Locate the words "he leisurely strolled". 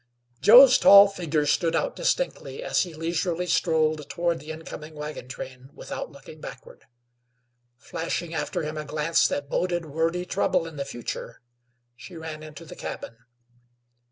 2.81-4.09